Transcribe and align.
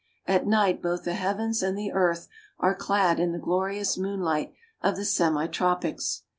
At 0.25 0.47
night 0.47 0.81
both 0.81 1.03
the 1.03 1.13
heavens 1.13 1.61
and 1.61 1.77
the 1.77 1.91
earth 1.91 2.27
are 2.57 2.73
clad 2.73 3.19
in 3.19 3.33
the 3.33 3.37
glorious 3.37 3.99
moonlight 3.99 4.51
of 4.81 4.95
the 4.95 5.05
semi 5.05 5.45
tropics. 5.45 6.23